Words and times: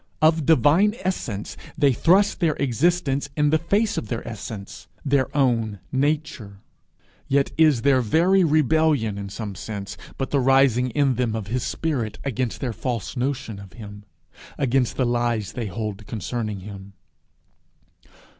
Of 0.19 0.47
divine 0.47 0.95
essence, 1.01 1.55
they 1.77 1.93
thrust 1.93 2.39
their 2.39 2.55
existence 2.55 3.29
in 3.37 3.51
the 3.51 3.59
face 3.59 3.97
of 3.99 4.07
their 4.07 4.27
essence, 4.27 4.87
their 5.05 5.27
own 5.37 5.77
nature. 5.91 6.57
Yet 7.27 7.51
is 7.55 7.83
their 7.83 8.01
very 8.01 8.43
rebellion 8.43 9.19
in 9.19 9.29
some 9.29 9.53
sense 9.53 9.97
but 10.17 10.31
the 10.31 10.39
rising 10.39 10.89
in 10.89 11.17
them 11.17 11.35
of 11.35 11.49
his 11.53 11.61
spirit 11.61 12.17
against 12.23 12.61
their 12.61 12.73
false 12.73 13.15
notion 13.15 13.59
of 13.59 13.73
him 13.73 14.03
against 14.57 14.95
the 14.97 15.05
lies 15.05 15.51
they 15.51 15.67
hold 15.67 16.07
concerning 16.07 16.61
him. 16.61 16.93